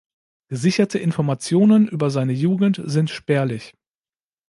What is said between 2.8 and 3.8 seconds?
sind spärlich.